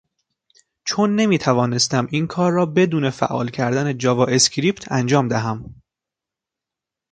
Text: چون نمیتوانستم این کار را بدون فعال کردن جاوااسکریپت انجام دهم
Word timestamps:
چون 0.85 1.15
نمیتوانستم 1.15 2.07
این 2.11 2.27
کار 2.27 2.51
را 2.51 2.65
بدون 2.65 3.09
فعال 3.09 3.49
کردن 3.49 3.97
جاوااسکریپت 3.97 4.91
انجام 4.91 5.27
دهم 5.27 5.81